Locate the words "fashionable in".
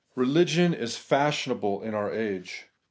0.97-1.93